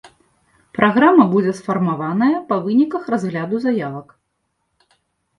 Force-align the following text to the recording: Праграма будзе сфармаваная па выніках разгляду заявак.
Праграма 0.77 1.25
будзе 1.33 1.51
сфармаваная 1.59 2.29
па 2.49 2.57
выніках 2.63 3.03
разгляду 3.15 3.55
заявак. 3.67 4.07